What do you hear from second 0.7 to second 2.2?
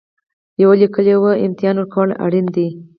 لیکلې ازموینه ورکول